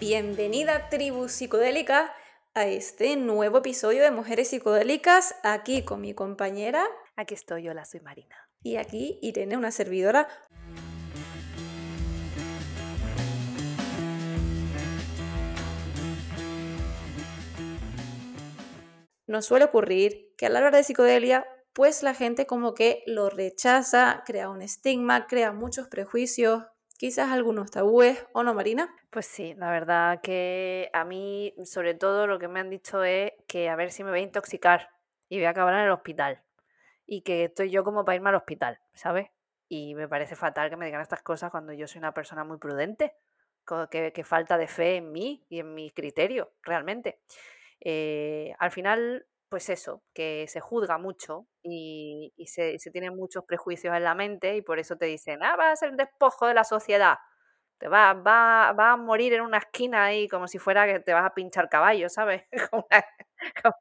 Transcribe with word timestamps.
Bienvenida 0.00 0.88
tribu 0.88 1.28
psicodélica 1.28 2.10
a 2.54 2.66
este 2.66 3.18
nuevo 3.18 3.58
episodio 3.58 4.02
de 4.02 4.10
Mujeres 4.10 4.48
Psicodélicas, 4.48 5.34
aquí 5.42 5.84
con 5.84 6.00
mi 6.00 6.14
compañera. 6.14 6.86
Aquí 7.16 7.34
estoy, 7.34 7.68
hola, 7.68 7.84
soy 7.84 8.00
Marina. 8.00 8.34
Y 8.62 8.76
aquí 8.76 9.18
Irene, 9.20 9.58
una 9.58 9.70
servidora. 9.70 10.26
Nos 19.26 19.44
suele 19.44 19.66
ocurrir 19.66 20.32
que 20.38 20.46
al 20.46 20.56
hablar 20.56 20.74
de 20.74 20.82
psicodelia, 20.82 21.46
pues 21.74 22.02
la 22.02 22.14
gente 22.14 22.46
como 22.46 22.72
que 22.72 23.02
lo 23.04 23.28
rechaza, 23.28 24.22
crea 24.24 24.48
un 24.48 24.62
estigma, 24.62 25.26
crea 25.26 25.52
muchos 25.52 25.88
prejuicios, 25.88 26.62
quizás 26.96 27.30
algunos 27.30 27.70
tabúes, 27.70 28.24
¿o 28.32 28.42
no, 28.44 28.54
Marina? 28.54 28.96
Pues 29.10 29.26
sí, 29.26 29.54
la 29.56 29.70
verdad 29.72 30.20
que 30.22 30.88
a 30.92 31.04
mí, 31.04 31.52
sobre 31.64 31.94
todo, 31.94 32.28
lo 32.28 32.38
que 32.38 32.46
me 32.46 32.60
han 32.60 32.70
dicho 32.70 33.02
es 33.02 33.32
que 33.48 33.68
a 33.68 33.74
ver 33.74 33.90
si 33.90 34.04
me 34.04 34.10
voy 34.10 34.20
a 34.20 34.22
intoxicar 34.22 34.90
y 35.28 35.38
voy 35.38 35.46
a 35.46 35.50
acabar 35.50 35.74
en 35.74 35.80
el 35.80 35.90
hospital. 35.90 36.42
Y 37.06 37.22
que 37.22 37.44
estoy 37.44 37.70
yo 37.70 37.82
como 37.82 38.04
para 38.04 38.16
irme 38.16 38.28
al 38.30 38.36
hospital, 38.36 38.78
¿sabes? 38.94 39.28
Y 39.68 39.96
me 39.96 40.06
parece 40.08 40.36
fatal 40.36 40.70
que 40.70 40.76
me 40.76 40.86
digan 40.86 41.00
estas 41.00 41.22
cosas 41.22 41.50
cuando 41.50 41.72
yo 41.72 41.88
soy 41.88 41.98
una 41.98 42.14
persona 42.14 42.44
muy 42.44 42.58
prudente, 42.58 43.16
que, 43.90 44.24
falta 44.24 44.56
de 44.58 44.68
fe 44.68 44.96
en 44.96 45.10
mí 45.12 45.44
y 45.48 45.60
en 45.60 45.74
mi 45.74 45.90
criterio, 45.90 46.52
realmente. 46.62 47.20
Eh, 47.80 48.54
al 48.60 48.70
final, 48.70 49.26
pues 49.48 49.70
eso, 49.70 50.04
que 50.14 50.46
se 50.48 50.60
juzga 50.60 50.98
mucho 50.98 51.48
y, 51.62 52.32
se, 52.46 52.76
tienen 52.92 53.16
muchos 53.16 53.44
prejuicios 53.44 53.96
en 53.96 54.04
la 54.04 54.14
mente 54.14 54.56
y 54.56 54.62
por 54.62 54.78
eso 54.78 54.96
te 54.96 55.06
dicen, 55.06 55.42
ah, 55.42 55.56
va 55.56 55.72
a 55.72 55.76
ser 55.76 55.90
un 55.90 55.96
despojo 55.96 56.46
de 56.46 56.54
la 56.54 56.64
sociedad. 56.64 57.16
Te 57.80 57.88
va, 57.88 58.12
va, 58.12 58.92
a 58.92 58.96
morir 58.98 59.32
en 59.32 59.40
una 59.40 59.56
esquina 59.56 60.04
ahí 60.04 60.28
como 60.28 60.46
si 60.46 60.58
fuera 60.58 60.86
que 60.86 61.00
te 61.00 61.14
vas 61.14 61.24
a 61.24 61.32
pinchar 61.32 61.70
caballo, 61.70 62.10
¿sabes? 62.10 62.42
como, 62.70 62.86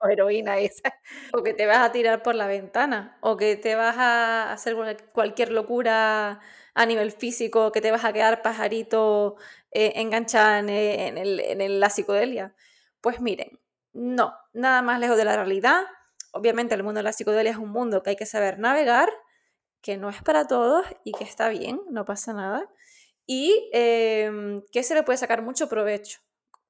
heroína 0.10 0.58
esa. 0.58 0.94
O 1.34 1.44
que 1.44 1.54
te 1.54 1.66
vas 1.66 1.80
a 1.80 1.92
tirar 1.92 2.24
por 2.24 2.34
la 2.34 2.48
ventana, 2.48 3.18
o 3.20 3.36
que 3.36 3.58
te 3.58 3.76
vas 3.76 3.98
a 3.98 4.54
hacer 4.54 4.78
cualquier 5.12 5.52
locura 5.52 6.40
a 6.74 6.86
nivel 6.86 7.12
físico, 7.12 7.74
que 7.74 7.82
te 7.82 7.92
vas 7.92 8.06
a 8.06 8.14
quedar 8.14 8.42
pajarito 8.42 9.36
eh, 9.72 9.92
enganchada 9.98 10.60
en, 10.60 10.70
en 11.18 11.80
la 11.82 11.90
psicodelia. 11.90 12.56
Pues 13.02 13.20
miren, 13.20 13.60
no, 13.92 14.34
nada 14.54 14.82
más 14.82 15.02
lejos 15.02 15.18
de 15.18 15.26
la 15.26 15.36
realidad. 15.36 15.82
Obviamente 16.32 16.74
el 16.74 16.84
mundo 16.84 17.00
de 17.00 17.04
la 17.04 17.12
psicodelia 17.12 17.52
es 17.52 17.58
un 17.58 17.72
mundo 17.72 18.02
que 18.02 18.12
hay 18.12 18.16
que 18.16 18.26
saber 18.26 18.60
navegar, 18.60 19.10
que 19.82 19.98
no 19.98 20.10
es 20.10 20.24
para 20.24 20.48
todos 20.48 20.86
y 21.04 21.12
que 21.12 21.26
está 21.26 21.50
bien, 21.50 21.82
no 21.90 22.06
pasa 22.06 22.32
nada. 22.32 22.70
Y 23.32 23.70
em, 23.74 24.64
que 24.72 24.82
se 24.82 24.96
le 24.96 25.04
puede 25.04 25.18
sacar 25.20 25.44
mucho 25.44 25.70
provecho. 25.70 26.20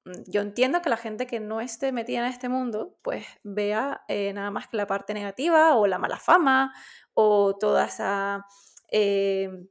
Mm, 0.03 0.11
yo 0.27 0.41
entiendo 0.41 0.81
que 0.81 0.89
la 0.89 0.97
gente 0.97 1.25
que 1.25 1.39
no 1.39 1.61
esté 1.61 1.93
metida 1.93 2.19
en 2.19 2.25
este 2.25 2.49
mundo, 2.49 2.97
pues 3.01 3.25
vea 3.43 4.03
eh, 4.09 4.33
nada 4.33 4.51
más 4.51 4.67
que 4.67 4.75
la 4.75 4.85
parte 4.85 5.13
negativa 5.13 5.75
o 5.75 5.87
la 5.87 5.99
mala 5.99 6.17
fama 6.17 6.73
o 7.13 7.55
toda 7.57 7.85
esa 7.85 8.45
em, 8.89 9.69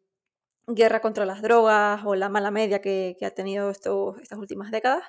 guerra 0.66 1.00
contra 1.02 1.26
las 1.26 1.42
drogas 1.42 2.02
o 2.06 2.14
la 2.14 2.30
mala 2.30 2.50
media 2.50 2.80
que, 2.80 3.16
ha 3.22 3.30
tenido 3.32 3.70
estas 3.70 4.38
últimas 4.38 4.70
décadas. 4.70 5.04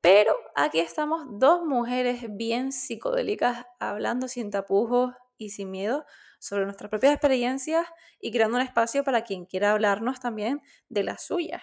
Pero 0.00 0.34
aquí 0.56 0.80
estamos 0.80 1.26
dos 1.38 1.62
mujeres 1.64 2.24
bien 2.30 2.72
psicodélicas 2.72 3.66
hablando 3.80 4.28
sin 4.28 4.50
tapujos 4.50 5.14
y 5.36 5.50
sin 5.50 5.70
miedo 5.70 6.06
sobre 6.42 6.64
nuestras 6.64 6.90
propias 6.90 7.12
experiencias 7.12 7.86
y 8.18 8.32
creando 8.32 8.56
un 8.56 8.64
espacio 8.64 9.04
para 9.04 9.22
quien 9.22 9.46
quiera 9.46 9.70
hablarnos 9.70 10.18
también 10.18 10.60
de 10.88 11.04
las 11.04 11.22
suyas. 11.22 11.62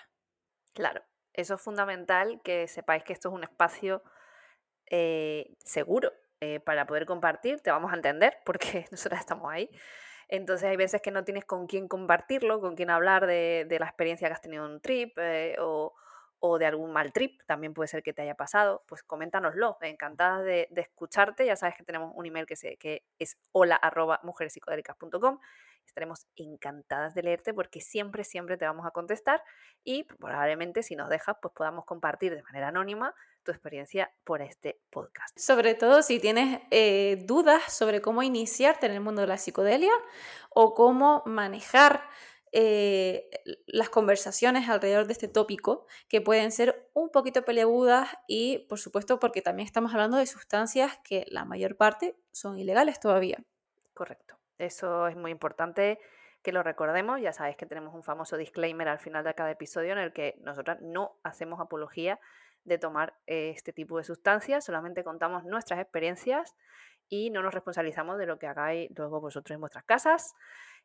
Claro, 0.74 1.04
eso 1.34 1.56
es 1.56 1.62
fundamental 1.62 2.40
que 2.46 2.66
sepáis 2.70 3.04
que 3.04 3.12
esto 3.12 3.28
es 3.28 3.36
un 3.36 3.44
espacio 3.44 4.02
eh, 4.90 5.54
seguro 5.60 6.14
eh, 6.40 6.62
para 6.62 6.88
poder 6.88 7.06
compartir, 7.06 7.60
te 7.60 7.72
vamos 7.72 7.92
a 7.92 7.96
entender 7.96 8.38
porque 8.46 8.86
nosotras 8.92 9.20
estamos 9.20 9.52
ahí. 9.52 9.70
Entonces 10.30 10.70
hay 10.70 10.78
veces 10.78 11.02
que 11.02 11.12
no 11.12 11.26
tienes 11.26 11.44
con 11.44 11.68
quién 11.68 11.90
compartirlo, 11.90 12.62
con 12.62 12.78
quién 12.78 12.90
hablar 12.90 13.28
de, 13.28 13.68
la 13.78 13.86
experiencia 13.86 14.30
que 14.30 14.34
has 14.34 14.42
tenido 14.42 14.66
en 14.66 14.72
un 14.72 14.82
trip 14.82 15.12
eh, 15.18 15.58
o, 15.60 15.94
o 16.40 16.58
de 16.58 16.66
algún 16.66 16.92
mal 16.92 17.12
trip, 17.12 17.42
también 17.46 17.74
puede 17.74 17.88
ser 17.88 18.02
que 18.02 18.14
te 18.14 18.22
haya 18.22 18.36
pasado, 18.36 18.84
pues 18.88 19.04
coméntanoslo. 19.04 19.78
Encantadas 19.82 20.44
de, 20.46 20.68
escucharte. 20.76 21.46
Ya 21.46 21.56
sabes 21.56 21.76
que 21.76 21.84
tenemos 21.84 22.12
un 22.16 22.26
email 22.26 22.46
que, 22.46 22.56
que 22.78 23.04
es 23.18 23.38
hola 23.52 23.76
arroba 23.76 24.22
Estaremos 25.86 26.28
encantadas 26.36 27.16
de 27.16 27.24
leerte 27.24 27.54
porque 27.54 27.82
siempre, 27.82 28.24
siempre 28.24 28.58
te 28.58 28.66
vamos 28.66 28.86
a 28.86 28.92
contestar 28.92 29.44
y 29.84 30.04
probablemente 30.04 30.84
si 30.84 30.96
nos 30.96 31.10
dejas, 31.10 31.38
pues 31.42 31.54
podamos 31.54 31.86
compartir 31.86 32.36
de 32.36 32.44
manera 32.44 32.68
anónima 32.68 33.16
tu 33.44 33.52
experiencia 33.52 34.12
por 34.24 34.42
este 34.42 34.80
podcast. 34.92 35.38
Sobre 35.40 35.74
todo 35.74 36.04
si 36.04 36.20
tienes 36.20 36.62
eh, 36.70 37.24
dudas 37.26 37.74
sobre 37.74 38.02
cómo 38.02 38.22
iniciarte 38.22 38.86
en 38.86 38.92
el 38.94 39.02
mundo 39.02 39.22
de 39.22 39.28
la 39.28 39.38
psicodelia 39.38 39.94
o 40.52 40.76
cómo 40.76 41.24
manejar 41.26 42.04
eh, 42.52 43.30
las 43.66 43.90
conversaciones 43.90 44.70
alrededor 44.70 45.06
de 45.08 45.14
este 45.14 45.28
tópico, 45.28 45.86
que 46.08 46.22
pueden 46.22 46.52
ser 46.52 46.90
un 46.94 47.10
poquito 47.10 47.44
peleagudas 47.44 48.10
y, 48.28 48.66
por 48.70 48.80
supuesto, 48.80 49.20
porque 49.20 49.42
también 49.42 49.66
estamos 49.66 49.94
hablando 49.94 50.18
de 50.18 50.26
sustancias 50.26 51.00
que 51.04 51.26
la 51.30 51.46
mayor 51.46 51.78
parte 51.78 52.16
son 52.32 52.58
ilegales 52.58 53.00
todavía. 53.00 53.44
Correcto. 53.94 54.38
Eso 54.58 55.08
es 55.08 55.16
muy 55.16 55.32
importante 55.32 56.00
que 56.42 56.52
lo 56.52 56.64
recordemos. 56.64 57.22
Ya 57.22 57.34
sabéis 57.34 57.58
que 57.58 57.66
tenemos 57.66 57.94
un 57.94 58.04
famoso 58.04 58.38
disclaimer 58.38 58.88
al 58.88 59.00
final 59.00 59.24
de 59.24 59.34
cada 59.34 59.52
episodio 59.52 59.94
en 59.94 60.00
el 60.00 60.14
que 60.14 60.36
nosotras 60.42 60.80
no 60.82 61.18
hacemos 61.24 61.60
apología 61.60 62.20
de 62.64 62.78
tomar 62.78 63.18
eh, 63.26 63.52
este 63.56 63.74
tipo 63.74 63.98
de 63.98 64.04
sustancias, 64.04 64.66
solamente 64.66 65.04
contamos 65.04 65.44
nuestras 65.46 65.80
experiencias 65.80 66.56
y 67.08 67.32
no 67.32 67.42
nos 67.42 67.54
responsabilizamos 67.54 68.18
de 68.18 68.28
lo 68.28 68.38
que 68.38 68.48
hagáis 68.48 68.92
luego 68.96 69.20
vosotros 69.20 69.56
en 69.56 69.62
vuestras 69.62 69.84
casas. 69.84 70.36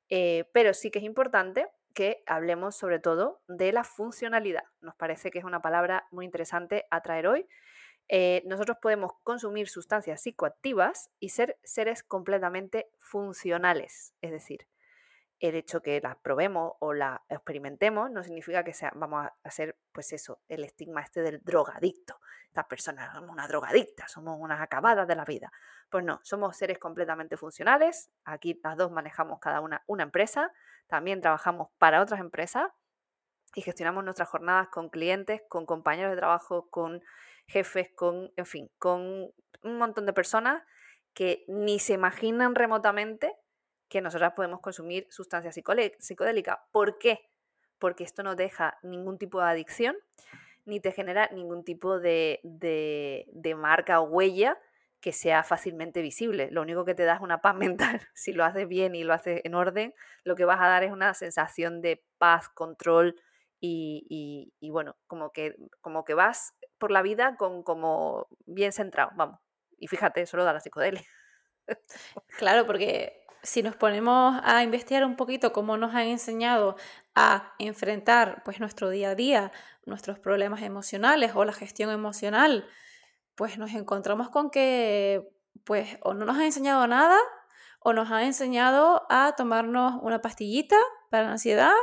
Eh, 0.08 0.44
pero 0.52 0.74
sí 0.74 0.90
que 0.90 0.98
es 0.98 1.04
importante 1.04 1.66
que 1.94 2.22
hablemos 2.26 2.76
sobre 2.76 2.98
todo 2.98 3.40
de 3.48 3.72
la 3.72 3.84
funcionalidad. 3.84 4.64
Nos 4.80 4.94
parece 4.96 5.30
que 5.30 5.38
es 5.38 5.44
una 5.44 5.62
palabra 5.62 6.06
muy 6.10 6.24
interesante 6.24 6.86
a 6.90 7.00
traer 7.00 7.26
hoy. 7.26 7.46
Eh, 8.08 8.42
nosotros 8.44 8.76
podemos 8.82 9.12
consumir 9.22 9.68
sustancias 9.68 10.20
psicoactivas 10.22 11.10
y 11.20 11.30
ser 11.30 11.58
seres 11.62 12.02
completamente 12.02 12.90
funcionales. 12.98 14.14
Es 14.20 14.30
decir, 14.30 14.66
el 15.44 15.56
hecho 15.56 15.82
que 15.82 16.00
las 16.00 16.16
probemos 16.16 16.72
o 16.80 16.94
las 16.94 17.20
experimentemos 17.28 18.10
no 18.10 18.22
significa 18.22 18.64
que 18.64 18.72
sea, 18.72 18.92
vamos 18.94 19.26
a 19.26 19.34
hacer, 19.44 19.76
pues 19.92 20.12
eso, 20.12 20.40
el 20.48 20.64
estigma 20.64 21.02
este 21.02 21.20
del 21.20 21.42
drogadicto. 21.42 22.18
Estas 22.46 22.64
personas 22.64 23.12
somos 23.12 23.30
una 23.30 23.46
drogadicta, 23.46 24.08
somos 24.08 24.38
unas 24.40 24.60
acabadas 24.60 25.06
de 25.06 25.16
la 25.16 25.24
vida. 25.24 25.52
Pues 25.90 26.02
no, 26.02 26.20
somos 26.22 26.56
seres 26.56 26.78
completamente 26.78 27.36
funcionales. 27.36 28.10
Aquí 28.24 28.58
las 28.64 28.76
dos 28.76 28.90
manejamos 28.90 29.38
cada 29.38 29.60
una 29.60 29.82
una 29.86 30.04
empresa, 30.04 30.50
también 30.86 31.20
trabajamos 31.20 31.68
para 31.78 32.00
otras 32.00 32.20
empresas 32.20 32.70
y 33.54 33.60
gestionamos 33.60 34.02
nuestras 34.02 34.28
jornadas 34.28 34.68
con 34.68 34.88
clientes, 34.88 35.42
con 35.48 35.66
compañeros 35.66 36.12
de 36.12 36.16
trabajo, 36.16 36.68
con 36.70 37.02
jefes, 37.46 37.90
con, 37.94 38.32
en 38.36 38.46
fin, 38.46 38.70
con 38.78 39.30
un 39.62 39.78
montón 39.78 40.06
de 40.06 40.12
personas 40.14 40.62
que 41.12 41.44
ni 41.48 41.78
se 41.78 41.92
imaginan 41.92 42.54
remotamente 42.54 43.36
que 43.88 44.00
nosotras 44.00 44.32
podemos 44.34 44.60
consumir 44.60 45.06
sustancias 45.10 45.54
psicodélicas. 45.54 46.58
¿Por 46.72 46.98
qué? 46.98 47.30
Porque 47.78 48.04
esto 48.04 48.22
no 48.22 48.34
deja 48.34 48.78
ningún 48.82 49.18
tipo 49.18 49.40
de 49.40 49.46
adicción, 49.46 49.96
ni 50.64 50.80
te 50.80 50.92
genera 50.92 51.28
ningún 51.32 51.64
tipo 51.64 51.98
de, 52.00 52.40
de, 52.42 53.54
marca 53.54 54.00
o 54.00 54.04
huella 54.04 54.58
que 55.00 55.12
sea 55.12 55.42
fácilmente 55.42 56.00
visible. 56.00 56.48
Lo 56.50 56.62
único 56.62 56.84
que 56.84 56.94
te 56.94 57.04
da 57.04 57.16
es 57.16 57.20
una 57.20 57.42
paz 57.42 57.54
mental. 57.56 58.00
Si 58.14 58.32
lo 58.32 58.44
haces 58.44 58.66
bien 58.68 58.94
y 58.94 59.04
lo 59.04 59.12
haces 59.12 59.42
en 59.44 59.54
orden, 59.54 59.94
lo 60.24 60.34
que 60.34 60.44
vas 60.44 60.60
a 60.60 60.68
dar 60.68 60.82
es 60.82 60.92
una 60.92 61.12
sensación 61.14 61.82
de 61.82 62.02
paz, 62.18 62.48
control 62.48 63.20
y, 63.60 64.52
y, 64.60 64.70
bueno, 64.70 64.96
como 65.06 65.32
que, 65.32 65.56
como 65.80 66.04
que 66.04 66.12
vas 66.12 66.52
por 66.76 66.90
la 66.90 67.00
vida 67.00 67.36
con 67.38 67.62
como 67.62 68.26
bien 68.44 68.72
centrado, 68.72 69.10
vamos. 69.14 69.40
Y 69.78 69.86
fíjate, 69.86 70.26
solo 70.26 70.44
da 70.44 70.52
la 70.52 70.60
psicodelia. 70.60 71.02
Claro, 72.38 72.66
porque 72.66 73.23
si 73.44 73.62
nos 73.62 73.76
ponemos 73.76 74.40
a 74.42 74.62
investigar 74.62 75.04
un 75.04 75.16
poquito 75.16 75.52
cómo 75.52 75.76
nos 75.76 75.94
han 75.94 76.08
enseñado 76.08 76.76
a 77.14 77.54
enfrentar 77.58 78.42
pues 78.44 78.58
nuestro 78.58 78.88
día 78.90 79.10
a 79.10 79.14
día, 79.14 79.52
nuestros 79.84 80.18
problemas 80.18 80.62
emocionales 80.62 81.32
o 81.34 81.44
la 81.44 81.52
gestión 81.52 81.90
emocional, 81.90 82.66
pues 83.34 83.58
nos 83.58 83.72
encontramos 83.72 84.30
con 84.30 84.50
que 84.50 85.30
pues 85.64 85.98
o 86.02 86.14
no 86.14 86.24
nos 86.24 86.36
han 86.36 86.44
enseñado 86.44 86.86
nada 86.86 87.18
o 87.80 87.92
nos 87.92 88.10
han 88.10 88.24
enseñado 88.24 89.06
a 89.10 89.34
tomarnos 89.36 90.00
una 90.02 90.22
pastillita 90.22 90.76
para 91.10 91.24
la 91.24 91.32
ansiedad 91.32 91.74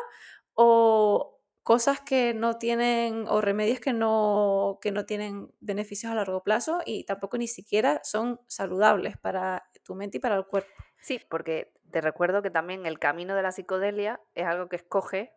o 0.56 1.40
cosas 1.64 2.02
que 2.02 2.34
no 2.34 2.58
tienen 2.58 3.28
o 3.28 3.40
remedios 3.40 3.80
que 3.80 3.94
no, 3.94 4.80
que 4.82 4.92
no 4.92 5.06
tienen 5.06 5.54
beneficios 5.60 6.12
a 6.12 6.16
largo 6.16 6.44
plazo 6.44 6.80
y 6.86 7.04
tampoco 7.04 7.38
ni 7.38 7.48
siquiera 7.48 8.02
son 8.04 8.42
saludables 8.48 9.18
para 9.18 9.70
tu 9.84 9.94
mente 9.94 10.18
y 10.18 10.20
para 10.20 10.36
el 10.38 10.46
cuerpo. 10.46 10.72
Sí, 11.02 11.20
porque 11.30 11.74
te 11.92 12.00
recuerdo 12.00 12.44
que 12.44 12.52
también 12.52 12.86
el 12.86 13.00
camino 13.00 13.36
de 13.36 13.42
la 13.42 13.52
psicodelia 13.52 14.22
es 14.36 14.46
algo 14.46 14.70
que 14.70 14.76
escoge 14.76 15.34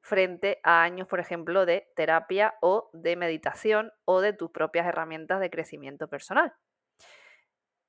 frente 0.00 0.58
a 0.62 0.82
años, 0.82 1.06
por 1.06 1.20
ejemplo, 1.20 1.66
de 1.66 1.92
terapia 1.94 2.54
o 2.62 2.88
de 2.92 3.16
meditación 3.16 3.92
o 4.04 4.20
de 4.20 4.32
tus 4.32 4.50
propias 4.50 4.86
herramientas 4.86 5.40
de 5.40 5.50
crecimiento 5.50 6.08
personal. 6.08 6.54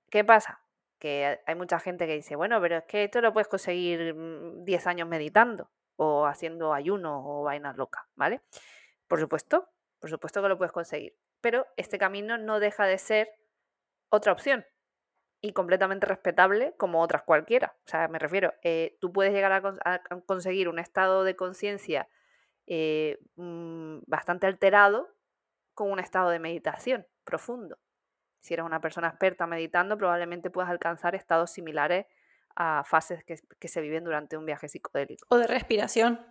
¿Qué 0.10 0.26
pasa? 0.26 0.62
Que 1.00 1.40
hay 1.46 1.56
mucha 1.56 1.80
gente 1.80 2.08
que 2.08 2.16
dice, 2.16 2.36
bueno, 2.36 2.60
pero 2.60 2.78
es 2.78 2.84
que 2.86 3.06
esto 3.06 3.22
lo 3.22 3.34
puedes 3.34 3.48
conseguir 3.48 4.16
10 4.64 4.86
mm, 4.86 4.90
años 4.90 5.08
meditando 5.08 5.70
o 5.96 6.26
haciendo 6.26 6.74
ayuno 6.74 7.22
o 7.24 7.44
vainas 7.44 7.78
locas, 7.78 8.04
¿vale? 8.16 8.42
Por 9.08 9.20
supuesto, 9.20 9.70
por 10.00 10.10
supuesto 10.10 10.42
que 10.42 10.50
lo 10.50 10.58
puedes 10.58 10.74
conseguir, 10.74 11.16
pero 11.40 11.66
este 11.78 11.98
camino 11.98 12.38
no 12.38 12.60
deja 12.60 12.86
de 12.86 12.98
ser 12.98 13.30
otra 14.10 14.34
opción 14.34 14.66
y 15.42 15.54
completamente 15.54 16.06
respetable 16.06 16.74
como 16.78 17.02
otras 17.02 17.24
cualquiera. 17.24 17.76
O 17.86 17.90
sea, 17.90 18.08
me 18.08 18.20
refiero, 18.20 18.54
eh, 18.64 18.98
tú 19.00 19.12
puedes 19.12 19.34
llegar 19.34 19.52
a, 19.52 20.02
conseguir 20.26 20.70
un 20.70 20.80
estado 20.80 21.24
de 21.24 21.36
conciencia 21.36 22.08
eh, 22.66 23.20
mm, 23.36 24.00
bastante 24.08 24.48
alterado 24.48 25.14
con 25.74 25.92
un 25.92 26.00
estado 26.00 26.30
de 26.30 26.40
meditación 26.40 27.06
profundo. 27.24 27.78
Si 28.40 28.54
eres 28.54 28.66
una 28.66 28.82
persona 28.82 29.10
experta 29.10 29.46
meditando, 29.46 29.98
probablemente 29.98 30.50
puedas 30.50 30.70
alcanzar 30.70 31.16
estados 31.16 31.52
similares 31.52 32.06
a 32.56 32.84
fases 32.84 33.24
que, 33.24 33.36
que 33.60 33.68
se 33.68 33.82
viven 33.82 34.04
durante 34.04 34.38
un 34.38 34.46
viaje 34.46 34.68
psicodélico. 34.68 35.28
O 35.30 35.38
de 35.38 35.48
respiración. 35.48 36.26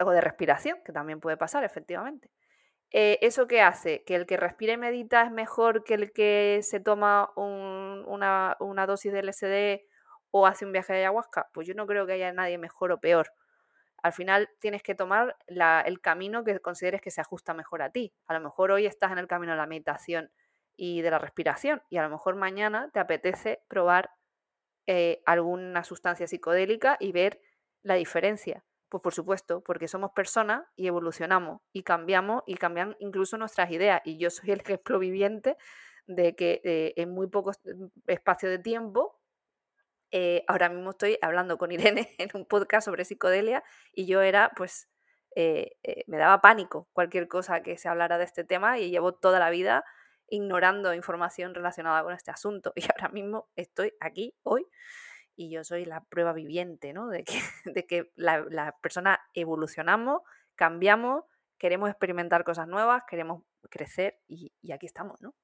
O 0.00 0.10
de 0.10 0.20
respiración, 0.20 0.78
que 0.84 0.92
también 0.92 1.20
puede 1.20 1.36
pasar, 1.36 1.64
efectivamente. 1.64 2.30
Eh, 2.90 3.18
¿Eso 3.20 3.46
qué 3.46 3.60
hace? 3.60 4.02
¿Que 4.04 4.14
el 4.14 4.26
que 4.26 4.36
respira 4.36 4.72
y 4.72 4.76
medita 4.78 5.22
es 5.22 5.30
mejor 5.30 5.84
que 5.84 5.94
el 5.94 6.12
que 6.12 6.60
se 6.62 6.80
toma 6.80 7.30
una, 7.36 8.56
dosis 8.86 9.12
de 9.12 9.22
LSD 9.22 9.86
o 10.30 10.46
hace 10.46 10.64
un 10.64 10.72
viaje 10.72 10.94
de 10.94 11.00
ayahuasca? 11.00 11.50
Pues 11.52 11.66
yo 11.66 11.74
no 11.74 11.86
creo 11.86 12.06
que 12.06 12.14
haya 12.14 12.32
nadie 12.32 12.56
mejor 12.58 12.92
o 12.92 13.00
peor. 13.00 13.30
Al 14.02 14.12
final 14.12 14.48
tienes 14.60 14.82
que 14.82 14.94
tomar 14.94 15.36
el 15.48 16.00
camino 16.00 16.44
que 16.44 16.58
consideres 16.60 17.02
que 17.02 17.10
se 17.10 17.20
ajusta 17.20 17.52
mejor 17.52 17.82
a 17.82 17.90
ti. 17.90 18.14
A 18.26 18.34
lo 18.34 18.40
mejor 18.40 18.70
hoy 18.70 18.86
estás 18.86 19.12
en 19.12 19.18
el 19.18 19.26
camino 19.26 19.52
de 19.52 19.58
la 19.58 19.66
meditación 19.66 20.30
y 20.76 21.02
de 21.02 21.10
la 21.10 21.18
respiración 21.18 21.82
y 21.90 21.98
a 21.98 22.02
lo 22.02 22.08
mejor 22.08 22.36
mañana 22.36 22.88
te 22.94 23.00
apetece 23.00 23.60
probar 23.68 24.10
eh, 24.86 25.20
alguna 25.26 25.84
sustancia 25.84 26.26
psicodélica 26.28 26.96
y 27.00 27.12
ver 27.12 27.40
la 27.82 27.94
diferencia. 27.96 28.64
Pues 28.88 29.02
por 29.02 29.12
supuesto, 29.12 29.62
porque 29.62 29.86
somos 29.86 30.12
personas 30.12 30.64
y 30.74 30.86
evolucionamos 30.86 31.60
y 31.72 31.82
cambiamos 31.82 32.42
y 32.46 32.54
cambian 32.54 32.96
incluso 33.00 33.36
nuestras 33.36 33.70
ideas. 33.70 34.00
Y 34.04 34.18
yo 34.18 34.30
soy 34.30 34.50
el 34.52 34.60
ejemplo 34.64 34.98
viviente 34.98 35.56
de 36.06 36.34
que 36.34 36.60
eh, 36.64 36.94
en 36.96 37.10
muy 37.10 37.26
poco 37.28 37.50
mm, 37.50 37.86
espacio 38.06 38.48
de 38.48 38.58
tiempo, 38.58 39.20
eh, 40.10 40.42
ahora 40.48 40.70
mismo 40.70 40.90
estoy 40.90 41.18
hablando 41.20 41.58
con 41.58 41.70
Irene 41.70 42.14
en 42.18 42.30
un 42.34 42.46
podcast 42.46 42.86
sobre 42.86 43.04
psicodelia 43.04 43.62
y 43.92 44.06
yo 44.06 44.22
era, 44.22 44.52
pues, 44.56 44.88
eh, 45.36 45.76
me 46.06 46.16
daba 46.16 46.40
pánico 46.40 46.88
cualquier 46.92 47.28
cosa 47.28 47.62
que 47.62 47.76
se 47.76 47.88
hablara 47.88 48.16
de 48.18 48.24
este 48.24 48.42
tema 48.44 48.78
y 48.78 48.90
llevo 48.90 49.12
toda 49.14 49.38
la 49.38 49.50
vida 49.50 49.84
ignorando 50.28 50.94
información 50.94 51.54
relacionada 51.54 52.02
con 52.02 52.14
este 52.14 52.30
asunto. 52.30 52.72
Y 52.76 52.84
ahora 52.84 53.08
mismo 53.12 53.48
estoy 53.54 53.92
aquí 54.00 54.34
hoy 54.42 54.66
y 55.38 55.50
yo 55.50 55.62
soy 55.62 55.84
la 55.84 56.02
prueba 56.02 56.32
viviente, 56.32 56.92
¿no? 56.92 57.06
De 57.06 57.22
que, 57.22 57.38
de 57.64 57.86
que 57.86 58.10
la, 58.16 58.44
la 58.50 58.76
persona 58.82 59.20
evolucionamos, 59.34 60.22
cambiamos, 60.56 61.24
queremos 61.58 61.88
experimentar 61.88 62.42
cosas 62.42 62.66
nuevas, 62.66 63.04
queremos 63.08 63.44
crecer 63.70 64.18
y, 64.26 64.52
y, 64.60 64.72
aquí 64.72 64.86
estamos, 64.86 65.22
¿no? 65.22 65.34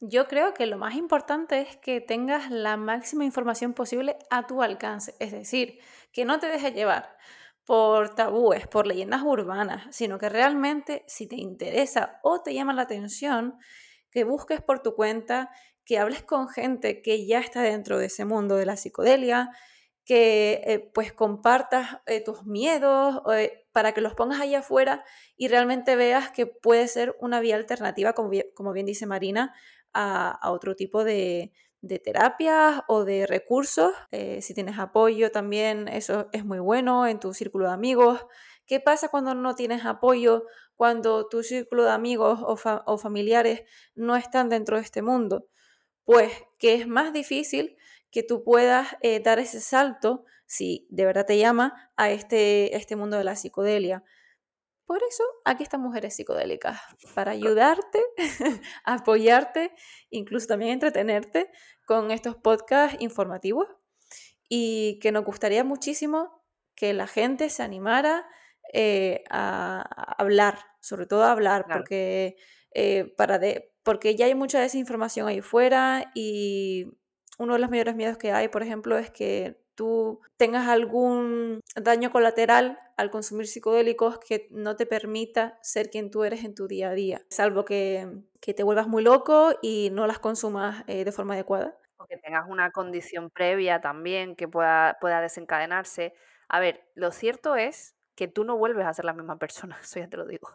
Yo 0.00 0.28
creo 0.28 0.54
que 0.54 0.66
lo 0.66 0.78
más 0.78 0.94
importante 0.94 1.60
es 1.60 1.76
que 1.76 2.00
tengas 2.00 2.50
la 2.50 2.76
máxima 2.76 3.24
información 3.24 3.74
posible 3.74 4.16
a 4.30 4.46
tu 4.46 4.62
alcance, 4.62 5.14
es 5.20 5.32
decir, 5.32 5.78
que 6.12 6.24
no 6.24 6.38
te 6.38 6.46
dejes 6.46 6.72
llevar 6.72 7.16
por 7.66 8.14
tabúes, 8.14 8.66
por 8.66 8.86
leyendas 8.86 9.22
urbanas, 9.22 9.94
sino 9.94 10.16
que 10.16 10.30
realmente 10.30 11.04
si 11.06 11.26
te 11.26 11.36
interesa 11.36 12.18
o 12.22 12.40
te 12.40 12.54
llama 12.54 12.72
la 12.72 12.82
atención, 12.82 13.58
que 14.10 14.24
busques 14.24 14.62
por 14.62 14.80
tu 14.80 14.94
cuenta 14.94 15.50
que 15.88 15.98
hables 15.98 16.22
con 16.22 16.50
gente 16.50 17.00
que 17.00 17.26
ya 17.26 17.40
está 17.40 17.62
dentro 17.62 17.98
de 17.98 18.06
ese 18.06 18.26
mundo 18.26 18.56
de 18.56 18.66
la 18.66 18.76
psicodelia, 18.76 19.50
que 20.04 20.60
eh, 20.66 20.90
pues 20.92 21.14
compartas 21.14 22.02
eh, 22.04 22.22
tus 22.22 22.44
miedos 22.44 23.22
eh, 23.34 23.66
para 23.72 23.92
que 23.92 24.02
los 24.02 24.12
pongas 24.14 24.38
ahí 24.38 24.54
afuera 24.54 25.02
y 25.34 25.48
realmente 25.48 25.96
veas 25.96 26.30
que 26.30 26.44
puede 26.44 26.88
ser 26.88 27.16
una 27.20 27.40
vía 27.40 27.56
alternativa, 27.56 28.12
como 28.12 28.72
bien, 28.72 28.84
dice 28.84 29.06
Marina, 29.06 29.54
a, 29.94 30.38
otro 30.52 30.76
tipo 30.76 31.04
de, 31.04 31.52
de, 31.80 31.98
terapias 31.98 32.82
o 32.86 33.06
de 33.06 33.26
recursos. 33.26 33.94
si 34.40 34.52
tienes 34.52 34.78
apoyo 34.78 35.30
también, 35.30 35.88
eso 35.88 36.28
es 36.32 36.44
muy 36.44 36.58
bueno 36.58 37.06
en 37.06 37.18
tu 37.18 37.32
círculo 37.32 37.66
de 37.68 37.72
amigos. 37.72 38.26
¿Qué 38.66 38.78
pasa 38.78 39.08
cuando 39.08 39.34
no 39.34 39.54
tienes 39.54 39.86
apoyo, 39.86 40.44
cuando 40.76 41.28
tu 41.28 41.42
círculo 41.42 41.84
de 41.84 41.92
amigos 41.92 42.40
o, 42.42 42.58
o 42.84 42.98
familiares 42.98 43.62
no 43.94 44.16
están 44.16 44.50
dentro 44.50 44.76
de 44.76 44.82
este 44.82 45.00
mundo? 45.00 45.46
Pues 46.08 46.32
que 46.58 46.72
es 46.72 46.88
más 46.88 47.12
difícil 47.12 47.76
que 48.10 48.22
tú 48.22 48.42
puedas 48.42 48.96
eh, 49.02 49.20
dar 49.20 49.38
ese 49.38 49.60
salto, 49.60 50.24
si 50.46 50.86
de 50.88 51.04
verdad 51.04 51.26
te 51.26 51.36
llama, 51.36 51.92
a 51.98 52.10
este, 52.10 52.74
este 52.74 52.96
mundo 52.96 53.18
de 53.18 53.24
la 53.24 53.36
psicodelia. 53.36 54.02
Por 54.86 55.02
eso 55.06 55.22
aquí 55.44 55.64
están 55.64 55.82
mujeres 55.82 56.16
psicodélicas, 56.16 56.80
para 57.14 57.32
ayudarte, 57.32 58.00
apoyarte, 58.84 59.70
incluso 60.08 60.46
también 60.46 60.72
entretenerte 60.72 61.50
con 61.86 62.10
estos 62.10 62.36
podcasts 62.36 62.96
informativos 63.00 63.68
y 64.48 65.00
que 65.00 65.12
nos 65.12 65.26
gustaría 65.26 65.62
muchísimo 65.62 66.42
que 66.74 66.94
la 66.94 67.06
gente 67.06 67.50
se 67.50 67.62
animara 67.62 68.26
eh, 68.72 69.24
a, 69.28 70.14
hablar, 70.16 70.58
sobre 70.80 71.04
todo 71.04 71.24
a 71.24 71.32
hablar, 71.32 71.66
porque 71.70 72.36
eh, 72.72 73.12
para 73.14 73.38
de, 73.38 73.74
porque 73.88 74.16
ya 74.16 74.26
hay 74.26 74.34
mucha 74.34 74.60
desinformación 74.60 75.28
ahí 75.28 75.40
fuera 75.40 76.10
y 76.12 76.92
uno 77.38 77.54
de 77.54 77.58
los 77.58 77.70
mayores 77.70 77.96
miedos 77.96 78.18
que 78.18 78.32
hay, 78.32 78.48
por 78.48 78.62
ejemplo, 78.62 78.98
es 78.98 79.10
que 79.10 79.62
tú 79.74 80.20
tengas 80.36 80.68
algún 80.68 81.60
daño 81.74 82.10
colateral 82.10 82.78
al 82.98 83.10
consumir 83.10 83.46
psicodélicos 83.46 84.18
que 84.18 84.46
no 84.50 84.76
te 84.76 84.84
permita 84.84 85.58
ser 85.62 85.88
quien 85.88 86.10
tú 86.10 86.24
eres 86.24 86.44
en 86.44 86.54
tu 86.54 86.68
día 86.68 86.90
a 86.90 86.92
día, 86.92 87.22
salvo 87.30 87.64
que, 87.64 88.24
te 88.42 88.62
vuelvas 88.62 88.88
muy 88.88 89.02
loco 89.02 89.54
y 89.62 89.88
no 89.90 90.06
las 90.06 90.18
consumas 90.18 90.84
eh, 90.86 91.06
de 91.06 91.12
forma 91.12 91.32
adecuada. 91.32 91.74
O 91.96 92.04
que 92.04 92.18
tengas 92.18 92.46
una 92.46 92.70
condición 92.72 93.30
previa 93.30 93.80
también 93.80 94.36
que 94.36 94.48
pueda, 94.48 94.98
pueda 95.00 95.22
desencadenarse. 95.22 96.12
A 96.50 96.60
ver, 96.60 96.86
lo 96.94 97.10
cierto 97.10 97.56
es 97.56 97.96
que 98.14 98.28
tú 98.28 98.44
no 98.44 98.58
vuelves 98.58 98.86
a 98.86 98.92
ser 98.92 99.06
la 99.06 99.14
misma 99.14 99.38
persona, 99.38 99.78
eso 99.82 99.98
ya 99.98 100.08
te 100.08 100.18
lo 100.18 100.26
digo. 100.26 100.50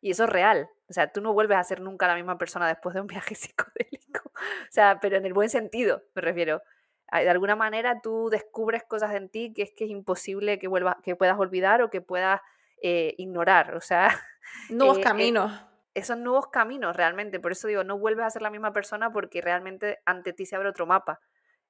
Y 0.00 0.10
eso 0.12 0.24
es 0.24 0.30
real. 0.30 0.70
O 0.88 0.92
sea, 0.92 1.12
tú 1.12 1.20
no 1.20 1.32
vuelves 1.32 1.58
a 1.58 1.64
ser 1.64 1.80
nunca 1.80 2.06
la 2.06 2.14
misma 2.14 2.38
persona 2.38 2.66
después 2.66 2.94
de 2.94 3.00
un 3.00 3.06
viaje 3.06 3.34
psicodélico. 3.34 4.30
O 4.34 4.70
sea, 4.70 4.98
pero 5.00 5.16
en 5.16 5.26
el 5.26 5.34
buen 5.34 5.50
sentido, 5.50 6.02
me 6.14 6.22
refiero. 6.22 6.62
De 7.10 7.28
alguna 7.30 7.56
manera 7.56 8.02
tú 8.02 8.28
descubres 8.30 8.84
cosas 8.84 9.14
en 9.14 9.30
ti 9.30 9.54
que 9.54 9.62
es 9.62 9.72
que 9.74 9.84
es 9.84 9.90
imposible 9.90 10.58
que, 10.58 10.68
vuelvas, 10.68 10.96
que 11.02 11.16
puedas 11.16 11.38
olvidar 11.38 11.80
o 11.80 11.88
que 11.88 12.02
puedas 12.02 12.40
eh, 12.82 13.14
ignorar. 13.16 13.74
O 13.74 13.80
sea, 13.80 14.08
nuevos 14.70 14.98
eh, 14.98 15.00
eh, 15.00 15.04
caminos. 15.04 15.52
esos 15.94 16.18
nuevos 16.18 16.48
caminos 16.48 16.94
realmente. 16.94 17.40
Por 17.40 17.52
eso 17.52 17.66
digo, 17.66 17.82
no 17.82 17.98
vuelves 17.98 18.26
a 18.26 18.30
ser 18.30 18.42
la 18.42 18.50
misma 18.50 18.72
persona 18.72 19.10
porque 19.10 19.40
realmente 19.40 20.00
ante 20.04 20.32
ti 20.34 20.44
se 20.44 20.56
abre 20.56 20.68
otro 20.68 20.86
mapa 20.86 21.20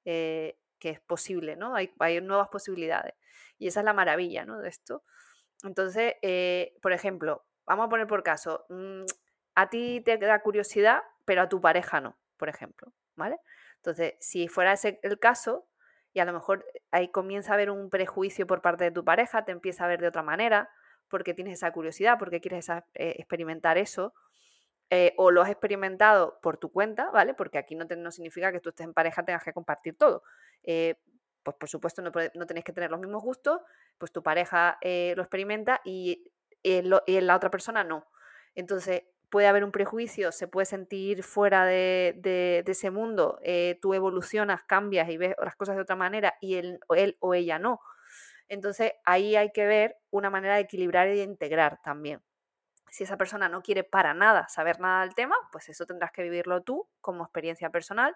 que 0.03 0.89
es 0.89 0.99
posible, 1.01 1.55
¿no? 1.55 1.75
Hay, 1.75 1.93
hay, 1.99 2.19
nuevas 2.19 2.47
posibilidades. 2.47 3.13
Y 3.59 3.67
esa 3.67 3.81
es 3.81 3.85
la 3.85 3.93
maravilla, 3.93 4.43
¿no? 4.43 4.57
De 4.57 4.67
esto. 4.67 5.03
Entonces, 5.61 6.15
por 6.81 6.93
ejemplo, 6.93 7.45
vamos 7.69 7.85
a 7.85 7.89
poner 7.89 8.07
por 8.07 8.23
caso, 8.23 8.65
mm, 8.69 9.03
a 9.55 9.69
ti 9.69 10.01
te 10.03 10.17
da 10.17 10.41
curiosidad, 10.41 11.03
pero 11.23 11.43
a 11.43 11.49
tu 11.49 11.61
pareja 11.61 12.01
no, 12.01 12.17
por 12.37 12.49
ejemplo, 12.49 12.91
¿vale? 13.15 13.39
Entonces, 13.75 14.15
si 14.19 14.47
fuera 14.47 14.73
ese 14.73 14.99
el 15.03 15.19
caso, 15.19 15.67
y 16.11 16.19
a 16.19 16.25
lo 16.25 16.33
mejor 16.33 16.65
ahí 16.89 17.09
comienza 17.09 17.51
a 17.51 17.53
haber 17.53 17.69
un 17.69 17.91
prejuicio 17.91 18.47
por 18.47 18.61
parte 18.61 18.85
de 18.85 18.91
tu 18.91 19.05
pareja, 19.05 19.45
te 19.45 19.51
empieza 19.51 19.85
a 19.85 19.87
ver 19.87 20.01
de 20.01 20.07
otra 20.07 20.23
manera, 20.23 20.69
porque 21.09 21.35
tienes 21.35 21.53
esa 21.53 21.71
curiosidad, 21.71 22.17
porque 22.17 22.41
quieres 22.41 22.69
eh, 22.69 22.81
experimentar 22.95 23.77
eso, 23.77 24.15
eh, 24.89 25.13
o 25.17 25.29
lo 25.29 25.43
has 25.43 25.49
experimentado 25.49 26.39
por 26.41 26.57
tu 26.57 26.71
cuenta, 26.71 27.11
¿vale? 27.11 27.35
Porque 27.35 27.59
aquí 27.59 27.75
no, 27.75 27.85
no, 27.85 28.11
significa 28.11 28.51
que 28.51 28.59
tú 28.59 28.69
estés 28.69 28.87
en 28.87 28.93
pareja 28.95 29.23
tengas 29.23 29.43
que 29.43 29.53
compartir 29.53 29.95
todo. 29.95 30.23
Eh, 30.63 30.95
pues 31.43 31.55
por 31.57 31.69
supuesto 31.69 32.01
no, 32.01 32.11
no, 32.33 32.45
tenéis 32.47 32.65
que 32.65 32.73
tener 32.73 32.89
los 32.89 32.99
mismos 32.99 33.23
gustos, 33.23 33.61
pues 33.99 34.11
tu 34.11 34.23
pareja 34.23 34.77
lo 34.81 35.21
experimenta 35.21 35.79
y 35.85 36.31
y 36.63 36.81
la 36.81 37.35
otra 37.35 37.49
persona 37.49 37.83
no. 37.83 38.05
Entonces, 38.55 39.03
puede 39.29 39.47
haber 39.47 39.63
un 39.63 39.71
prejuicio, 39.71 40.31
se 40.31 40.47
puede 40.47 40.65
sentir 40.65 41.23
fuera 41.23 41.65
de, 41.65 42.63
ese 42.65 42.91
mundo, 42.91 43.39
eh, 43.43 43.77
tú 43.81 43.93
evolucionas, 43.93 44.63
cambias 44.63 45.09
y 45.09 45.17
ves 45.17 45.35
las 45.43 45.55
cosas 45.55 45.75
de 45.75 45.83
otra 45.83 45.95
manera 45.95 46.35
y 46.41 46.55
él, 46.55 46.79
él 46.95 47.17
o 47.19 47.33
ella 47.33 47.59
no. 47.59 47.79
Entonces, 48.47 48.93
ahí 49.05 49.35
hay 49.35 49.51
que 49.51 49.65
ver 49.67 49.97
una 50.09 50.29
manera 50.29 50.55
de 50.55 50.61
equilibrar 50.61 51.07
y 51.09 51.17
de 51.17 51.23
integrar 51.23 51.79
también. 51.83 52.21
Si 52.89 53.03
esa 53.03 53.17
persona 53.17 53.47
no 53.49 53.61
quiere 53.61 53.83
para 53.83 54.15
nada 54.15 54.47
saber 54.49 54.79
nada 54.79 55.01
del 55.01 55.13
tema, 55.13 55.35
pues 55.51 55.69
eso 55.69 55.85
tendrás 55.85 56.11
que 56.11 56.23
vivirlo 56.23 56.63
tú 56.63 56.89
como 57.01 57.23
experiencia 57.23 57.69
personal, 57.69 58.15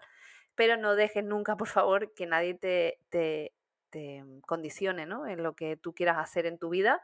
pero 0.56 0.78
no 0.78 0.96
dejes 0.96 1.24
nunca, 1.24 1.56
por 1.56 1.68
favor, 1.68 2.12
que 2.16 2.26
nadie 2.26 2.56
te, 2.56 2.98
te, 3.10 3.54
te 3.92 4.24
condicione 4.48 5.06
¿no? 5.06 5.28
en 5.28 5.44
lo 5.44 5.56
que 5.56 5.78
tú 5.78 5.94
quieras 5.94 6.18
hacer 6.18 6.48
en 6.48 6.58
tu 6.58 6.70
vida 6.70 7.00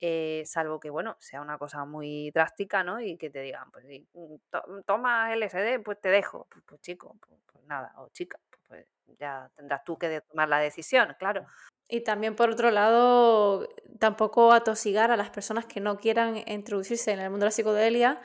eh, 0.00 0.42
salvo 0.46 0.80
que, 0.80 0.90
bueno, 0.90 1.16
sea 1.20 1.40
una 1.40 1.58
cosa 1.58 1.84
muy 1.84 2.30
drástica, 2.32 2.82
¿no? 2.84 3.00
Y 3.00 3.16
que 3.16 3.30
te 3.30 3.40
digan, 3.40 3.70
pues 3.70 3.86
si 3.86 4.06
mm, 4.14 4.34
to- 4.50 4.82
toma 4.86 5.32
LSD, 5.34 5.80
pues 5.80 6.00
te 6.00 6.08
dejo. 6.10 6.46
Pues, 6.50 6.64
pues, 6.66 6.80
chico, 6.80 7.16
pues, 7.26 7.40
pues 7.52 7.64
nada, 7.66 7.92
o 7.98 8.08
chica, 8.10 8.38
pues, 8.68 8.86
pues 9.04 9.18
ya 9.18 9.50
tendrás 9.56 9.84
tú 9.84 9.98
que 9.98 10.20
tomar 10.22 10.48
la 10.48 10.58
decisión, 10.60 11.14
claro. 11.18 11.46
Y 11.88 12.02
también, 12.02 12.36
por 12.36 12.50
otro 12.50 12.70
lado, 12.70 13.68
tampoco 13.98 14.52
atosigar 14.52 15.10
a 15.10 15.16
las 15.16 15.30
personas 15.30 15.66
que 15.66 15.80
no 15.80 15.98
quieran 15.98 16.36
introducirse 16.46 17.10
en 17.12 17.18
el 17.20 17.30
mundo 17.30 17.44
de 17.44 17.48
la 17.48 17.50
psicodelia 17.50 18.20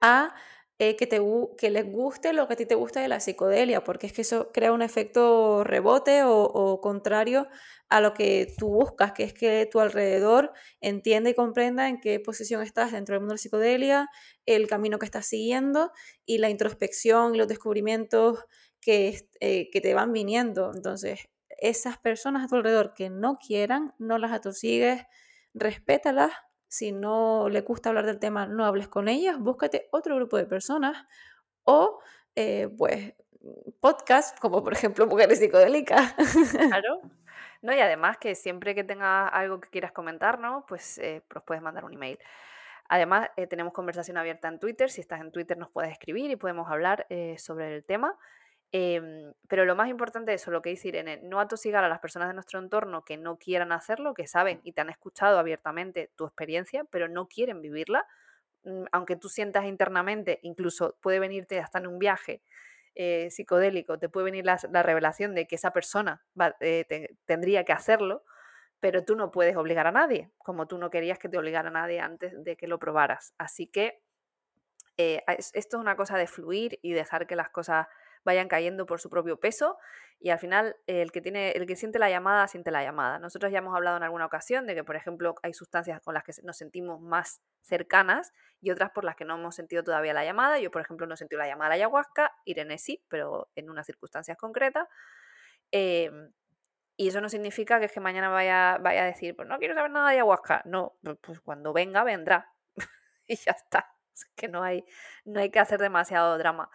a 0.00 0.34
eh, 0.82 0.96
que, 0.96 1.06
te, 1.06 1.20
que 1.58 1.68
les 1.68 1.84
guste 1.92 2.32
lo 2.32 2.48
que 2.48 2.54
a 2.54 2.56
ti 2.56 2.64
te 2.64 2.74
gusta 2.74 3.02
de 3.02 3.08
la 3.08 3.20
psicodelia, 3.20 3.84
porque 3.84 4.06
es 4.06 4.14
que 4.14 4.22
eso 4.22 4.50
crea 4.50 4.72
un 4.72 4.80
efecto 4.80 5.62
rebote 5.62 6.22
o, 6.24 6.80
contrario 6.80 7.48
a 7.90 8.00
lo 8.00 8.14
que 8.14 8.50
tú 8.56 8.70
buscas, 8.70 9.12
que 9.12 9.24
es 9.24 9.34
que 9.34 9.68
tu 9.70 9.80
alrededor 9.80 10.54
entienda 10.80 11.28
y 11.28 11.34
comprenda 11.34 11.86
en 11.86 12.00
qué 12.00 12.18
posición 12.18 12.62
estás 12.62 12.92
dentro 12.92 13.12
del 13.12 13.20
mundo 13.20 13.32
de 13.32 13.36
la 13.36 13.42
psicodelia, 13.42 14.08
el 14.46 14.68
camino 14.68 14.98
que 14.98 15.04
estás 15.04 15.26
siguiendo 15.26 15.92
y 16.24 16.38
la 16.38 16.48
introspección 16.48 17.34
y 17.34 17.38
los 17.38 17.48
descubrimientos 17.48 18.38
que, 18.80 19.28
eh, 19.40 19.68
que 19.70 19.80
te 19.82 19.92
van 19.92 20.14
viniendo. 20.14 20.72
Entonces, 20.74 21.28
esas 21.58 21.98
personas 21.98 22.44
a 22.44 22.48
tu 22.48 22.56
alrededor 22.56 22.94
que 22.94 23.10
no 23.10 23.36
quieran, 23.36 23.92
no 23.98 24.16
las 24.16 24.32
atosigues, 24.32 25.02
respétalas. 25.52 26.32
Si 26.70 26.92
no 26.92 27.48
le 27.48 27.62
gusta 27.62 27.88
hablar 27.88 28.06
del 28.06 28.20
tema, 28.20 28.46
no 28.46 28.64
hables 28.64 28.86
con 28.86 29.08
ellas, 29.08 29.40
búscate 29.40 29.88
otro 29.90 30.14
grupo 30.14 30.36
de 30.36 30.46
personas 30.46 31.04
o, 31.64 31.98
eh, 32.36 32.68
pues, 32.78 33.14
podcast, 33.80 34.38
como 34.38 34.62
por 34.62 34.72
ejemplo 34.72 35.06
Mujeres 35.08 35.40
Psicodélicas. 35.40 36.14
Claro. 36.68 37.00
No, 37.62 37.74
y 37.74 37.80
además 37.80 38.18
que 38.18 38.36
siempre 38.36 38.74
que 38.76 38.84
tengas 38.84 39.30
algo 39.34 39.60
que 39.60 39.68
quieras 39.68 39.90
comentarnos, 39.90 40.64
pues 40.68 40.96
eh, 40.98 41.22
nos 41.34 41.42
puedes 41.42 41.60
mandar 41.60 41.84
un 41.84 41.92
email. 41.92 42.18
Además, 42.88 43.30
eh, 43.36 43.48
tenemos 43.48 43.72
conversación 43.72 44.16
abierta 44.16 44.46
en 44.46 44.60
Twitter. 44.60 44.90
Si 44.90 45.00
estás 45.00 45.20
en 45.20 45.32
Twitter 45.32 45.58
nos 45.58 45.70
puedes 45.70 45.90
escribir 45.90 46.30
y 46.30 46.36
podemos 46.36 46.70
hablar 46.70 47.06
eh, 47.10 47.36
sobre 47.38 47.74
el 47.74 47.84
tema. 47.84 48.16
Em, 48.72 49.32
pero 49.48 49.64
lo 49.64 49.74
más 49.74 49.88
importante 49.88 50.30
de 50.30 50.36
eso, 50.36 50.52
lo 50.52 50.62
que 50.62 50.70
dice 50.70 50.88
Irene, 50.88 51.18
no 51.24 51.40
atosigar 51.40 51.82
a 51.82 51.88
las 51.88 51.98
personas 51.98 52.28
de 52.28 52.34
nuestro 52.34 52.60
entorno 52.60 53.04
que 53.04 53.16
no 53.16 53.36
quieran 53.38 53.72
hacerlo, 53.72 54.14
que 54.14 54.28
saben 54.28 54.60
y 54.62 54.72
te 54.72 54.80
han 54.80 54.90
escuchado 54.90 55.38
abiertamente 55.40 56.12
tu 56.16 56.24
experiencia, 56.24 56.84
pero 56.84 57.08
no 57.08 57.26
quieren 57.28 57.62
vivirla. 57.62 58.06
Mm, 58.64 58.84
Aunque 58.92 59.16
tú 59.16 59.28
sientas 59.28 59.64
internamente, 59.66 60.38
incluso 60.42 60.96
puede 61.00 61.18
venirte 61.20 61.60
hasta 61.60 61.78
en 61.78 61.86
un 61.88 61.98
viaje 61.98 62.42
eh, 62.94 63.30
psicodélico, 63.30 63.98
te 63.98 64.08
puede 64.08 64.24
venir 64.26 64.44
la, 64.46 64.58
la 64.72 64.82
revelación 64.82 65.34
de 65.34 65.46
que 65.46 65.56
esa 65.56 65.72
persona 65.72 66.24
eh, 66.60 66.84
te- 66.88 67.16
tendría 67.26 67.64
que 67.64 67.72
hacerlo, 67.72 68.24
pero 68.80 69.04
tú 69.04 69.16
no 69.16 69.30
puedes 69.32 69.56
obligar 69.56 69.86
a 69.88 69.92
nadie, 69.92 70.30
como 70.38 70.68
tú 70.68 70.78
no 70.78 70.90
querías 70.90 71.18
que 71.18 71.28
te 71.28 71.38
obligara 71.38 71.68
a 71.68 71.72
nadie 71.72 72.00
antes 72.00 72.32
de 72.44 72.56
que 72.56 72.66
lo 72.68 72.78
probaras. 72.80 73.34
Así 73.38 73.66
que 73.68 74.02
eh, 74.96 75.22
es- 75.38 75.50
esto 75.54 75.76
es 75.76 75.80
una 75.80 75.96
cosa 75.96 76.16
de 76.18 76.26
fluir 76.26 76.78
y 76.82 76.92
dejar 76.92 77.26
que 77.26 77.36
las 77.36 77.50
cosas 77.50 77.86
vayan 78.24 78.48
cayendo 78.48 78.86
por 78.86 79.00
su 79.00 79.10
propio 79.10 79.38
peso 79.38 79.78
y 80.18 80.30
al 80.30 80.38
final 80.38 80.76
el 80.86 81.12
que 81.12 81.22
tiene 81.22 81.52
el 81.52 81.66
que 81.66 81.76
siente 81.76 81.98
la 81.98 82.10
llamada 82.10 82.46
siente 82.48 82.70
la 82.70 82.82
llamada. 82.82 83.18
Nosotros 83.18 83.50
ya 83.50 83.58
hemos 83.58 83.74
hablado 83.74 83.96
en 83.96 84.02
alguna 84.02 84.26
ocasión 84.26 84.66
de 84.66 84.74
que 84.74 84.84
por 84.84 84.96
ejemplo 84.96 85.34
hay 85.42 85.54
sustancias 85.54 86.00
con 86.02 86.14
las 86.14 86.24
que 86.24 86.32
nos 86.42 86.58
sentimos 86.58 87.00
más 87.00 87.40
cercanas 87.62 88.32
y 88.60 88.70
otras 88.70 88.90
por 88.90 89.04
las 89.04 89.16
que 89.16 89.24
no 89.24 89.36
hemos 89.36 89.54
sentido 89.54 89.82
todavía 89.82 90.12
la 90.12 90.24
llamada. 90.24 90.58
Yo 90.58 90.70
por 90.70 90.82
ejemplo 90.82 91.06
no 91.06 91.16
sentido 91.16 91.38
la 91.38 91.48
llamada 91.48 91.70
de 91.70 91.78
la 91.78 91.84
ayahuasca, 91.86 92.32
Irene 92.44 92.78
sí, 92.78 93.02
pero 93.08 93.48
en 93.54 93.70
unas 93.70 93.86
circunstancias 93.86 94.36
concretas. 94.36 94.86
Em, 95.72 96.32
y 96.96 97.08
eso 97.08 97.20
no 97.22 97.30
significa 97.30 97.78
que 97.78 97.86
es 97.86 97.92
que 97.92 98.00
mañana 98.00 98.28
vaya, 98.28 98.76
vaya 98.78 99.02
a 99.02 99.06
decir, 99.06 99.34
pues 99.34 99.48
no 99.48 99.58
quiero 99.58 99.74
saber 99.74 99.90
nada 99.90 100.08
de 100.08 100.16
ayahuasca. 100.16 100.62
No, 100.66 100.98
pues 101.22 101.40
cuando 101.40 101.72
venga, 101.72 102.04
vendrá. 102.04 102.52
y 103.26 103.36
ya 103.36 103.52
está. 103.52 103.94
Es 104.12 104.26
que 104.36 104.48
no 104.48 104.62
hay, 104.62 104.84
no 105.24 105.40
hay 105.40 105.50
que 105.50 105.60
hacer 105.60 105.80
demasiado 105.80 106.36
drama. 106.36 106.70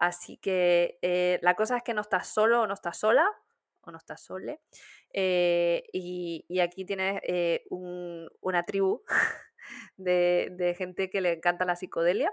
Así 0.00 0.38
que 0.38 0.98
eh, 1.02 1.40
la 1.42 1.56
cosa 1.56 1.78
es 1.78 1.84
que 1.84 1.94
no 1.94 2.02
estás 2.02 2.28
solo 2.28 2.62
o 2.62 2.68
no 2.68 2.74
estás 2.74 2.98
sola, 2.98 3.28
o 3.82 3.92
no 3.92 3.98
estás 3.98 4.22
sole. 4.22 4.60
eh, 5.14 5.84
y, 5.92 6.60
aquí 6.60 6.84
tienes 6.86 7.20
eh, 7.26 7.64
un- 7.70 8.28
una 8.40 8.64
tribu 8.64 9.02
de, 9.96 10.50
de 10.52 10.74
gente 10.74 11.10
que 11.10 11.20
le 11.20 11.32
encanta 11.34 11.64
la 11.64 11.76
psicodelia. 11.76 12.32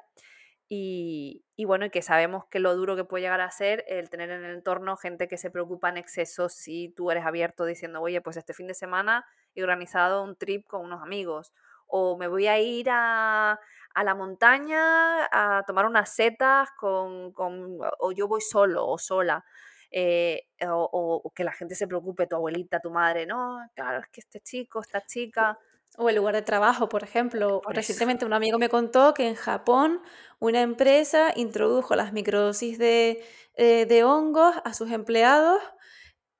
Y, 0.69 1.45
y 1.55 1.63
bueno, 1.65 1.85
y 1.85 1.89
que 1.89 2.01
sabemos 2.01 2.45
que 2.51 2.59
lo 2.59 2.75
duro 2.75 2.95
que 2.97 3.05
puede 3.05 3.23
llegar 3.23 3.39
a 3.41 3.51
ser 3.51 3.85
el 3.87 4.09
tener 4.09 4.29
en 4.31 4.43
el 4.43 4.55
entorno 4.55 4.97
gente 4.97 5.27
que 5.29 5.37
se 5.37 5.49
preocupa 5.49 5.89
en 5.89 5.97
exceso 5.97 6.49
si 6.49 6.89
tú 6.89 7.09
eres 7.11 7.25
abierto 7.25 7.63
diciendo, 7.65 8.01
oye, 8.01 8.19
pues 8.21 8.35
este 8.37 8.53
fin 8.53 8.67
de 8.67 8.73
semana 8.73 9.25
he 9.55 9.63
organizado 9.63 10.23
un 10.23 10.35
trip 10.35 10.67
con 10.67 10.81
unos 10.83 11.01
amigos, 11.01 11.53
o 11.87 12.17
me 12.17 12.27
voy 12.27 12.47
a 12.47 12.59
ir 12.59 12.87
a, 12.91 13.59
a 13.99 14.03
la 14.03 14.13
montaña 14.15 15.25
a 15.31 15.63
tomar 15.65 15.85
unas 15.85 16.13
setas 16.13 16.69
con, 16.79 17.31
con- 17.33 17.77
o 17.99 18.11
yo 18.11 18.27
voy 18.27 18.41
solo 18.41 18.87
o 18.87 18.97
sola. 18.97 19.43
eh, 19.89 20.47
o, 20.67 20.89
o- 20.91 21.21
o 21.23 21.31
que 21.31 21.43
la 21.45 21.53
gente 21.53 21.73
se 21.75 21.87
preocupe, 21.87 22.27
tu 22.27 22.35
abuelita, 22.35 22.79
tu 22.81 22.91
madre, 22.91 23.25
no, 23.25 23.59
claro, 23.73 23.99
es 23.99 24.07
que 24.11 24.19
este 24.19 24.41
chico, 24.41 24.81
esta 24.81 25.01
chica, 25.05 25.57
O 25.97 26.09
el 26.09 26.17
lugar 26.17 26.35
de 26.35 26.41
trabajo, 26.41 26.89
por 26.89 27.03
ejemplo. 27.03 27.61
por. 27.63 27.73
Recientemente 27.73 28.25
un 28.25 28.33
amigo 28.33 28.59
me 28.59 28.67
contó 28.69 29.13
que 29.13 29.27
en 29.29 29.35
Japón 29.35 30.01
una 30.39 30.59
empresa 30.61 31.31
introdujo 31.35 31.95
las 31.95 32.11
microdosis 32.11 32.77
de, 32.77 33.23
eh, 33.55 33.85
de 33.87 34.03
hongos 34.03 34.55
a 34.65 34.73
sus 34.73 34.91
empleados 34.91 35.59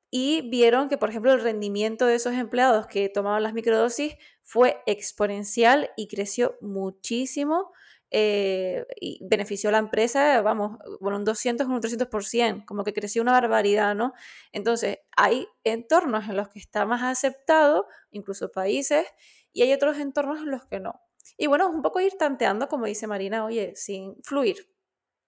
y 0.10 0.50
vieron 0.50 0.90
que, 0.90 0.98
por 0.98 1.10
ejemplo, 1.10 1.34
el 1.34 1.42
rendimiento 1.42 2.06
de 2.06 2.16
esos 2.16 2.34
empleados 2.34 2.88
que 2.88 3.10
tomaban 3.10 3.44
las 3.44 3.54
microdosis 3.54 4.16
fue 4.44 4.82
exponencial 4.86 5.92
y 5.98 6.08
creció 6.08 6.58
muchísimo 6.62 7.72
eh, 8.10 8.86
y 9.02 9.20
benefició 9.28 9.70
a 9.70 9.74
la 9.74 9.80
empresa, 9.80 10.42
vamos, 10.42 10.78
bueno, 11.02 11.18
un 11.18 11.26
200 11.26 11.68
o 11.68 11.70
un 11.70 11.82
300%, 11.82 12.66
como 12.66 12.86
que 12.86 12.94
creció 12.94 13.22
una 13.22 13.34
barbaridad, 13.34 13.96
¿no? 13.96 14.14
Entonces, 14.54 15.00
hay 15.18 15.48
entornos 15.66 16.30
en 16.30 16.38
los 16.38 16.48
que 16.48 16.60
está 16.60 16.86
más 16.86 17.04
aceptado, 17.04 17.88
incluso 18.12 18.50
países, 18.50 19.06
y 19.52 19.64
hay 19.64 19.74
otros 19.74 19.98
entornos 19.98 20.40
en 20.40 20.52
los 20.52 20.66
que 20.66 20.80
no. 20.80 21.02
Y 21.38 21.48
bueno, 21.48 21.70
un 21.70 21.82
poco 21.82 22.00
ir 22.00 22.14
tanteando, 22.18 22.70
como 22.70 22.86
dice 22.86 23.08
Marina, 23.08 23.44
oye, 23.44 23.76
sin 23.76 24.16
fluir. 24.24 24.70